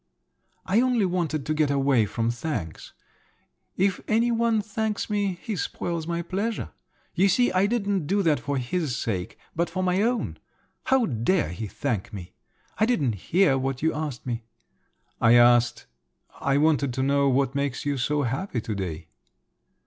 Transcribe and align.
"I 0.65 0.81
only 0.81 1.05
wanted 1.05 1.45
to 1.45 1.53
get 1.53 1.69
away 1.69 2.07
from 2.07 2.31
thanks. 2.31 2.93
If 3.77 4.01
any 4.07 4.31
one 4.31 4.59
thanks 4.59 5.11
me, 5.11 5.37
he 5.43 5.55
spoils 5.55 6.07
my 6.07 6.23
pleasure. 6.23 6.71
You 7.13 7.29
see 7.29 7.51
I 7.51 7.67
didn't 7.67 8.07
do 8.07 8.23
that 8.23 8.39
for 8.39 8.57
his 8.57 8.95
sake, 8.97 9.37
but 9.55 9.69
for 9.69 9.83
my 9.83 10.01
own. 10.01 10.39
How 10.85 11.05
dare 11.05 11.49
he 11.49 11.67
thank 11.67 12.11
me? 12.11 12.33
I 12.79 12.87
didn't 12.87 13.13
hear 13.29 13.59
what 13.59 13.83
you 13.83 13.93
asked 13.93 14.25
me." 14.25 14.41
"I 15.21 15.35
asked… 15.35 15.85
I 16.39 16.57
wanted 16.57 16.95
to 16.95 17.03
know 17.03 17.29
what 17.29 17.53
makes 17.53 17.85
you 17.85 17.99
so 17.99 18.23
happy 18.23 18.59
to 18.59 18.73
day." 18.73 19.07